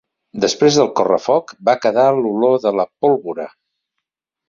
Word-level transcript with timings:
Després 0.45 0.77
del 0.79 0.89
correfoc 1.01 1.53
va 1.71 1.77
quedar 1.85 2.07
l'olor 2.23 2.59
de 2.67 2.75
la 2.81 2.91
pólvora. 3.07 3.51